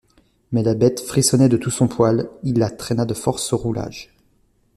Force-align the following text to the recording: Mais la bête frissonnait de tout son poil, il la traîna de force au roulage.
Mais 0.51 0.63
la 0.63 0.73
bête 0.73 0.99
frissonnait 0.99 1.47
de 1.47 1.57
tout 1.57 1.69
son 1.69 1.87
poil, 1.87 2.27
il 2.41 2.57
la 2.57 2.71
traîna 2.71 3.05
de 3.05 3.13
force 3.13 3.53
au 3.53 3.57
roulage. 3.57 4.15